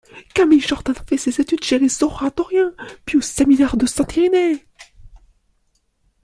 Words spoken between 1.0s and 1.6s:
fait ses